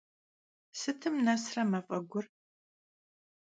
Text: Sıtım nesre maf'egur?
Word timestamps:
Sıtım 0.79 1.15
nesre 1.25 1.63
maf'egur? 1.71 2.25